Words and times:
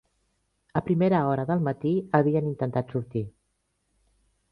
A 0.79 0.81
primera 0.87 1.19
hora 1.31 1.45
del 1.51 1.61
matí 1.67 1.91
havien 2.21 2.47
intentat 2.53 2.95
sortir 2.95 3.23